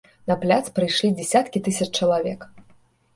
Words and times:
На 0.29 0.35
пляц 0.43 0.69
прыйшлі 0.79 1.11
дзясяткі 1.19 1.61
тысяч 1.67 1.89
чалавек. 1.99 2.49